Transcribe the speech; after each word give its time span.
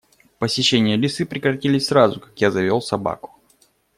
Посещения 0.39 0.95
лисы 0.97 1.27
прекратились 1.27 1.85
сразу, 1.89 2.19
как 2.19 2.41
я 2.41 2.49
завёл 2.49 2.81
собаку. 2.81 3.37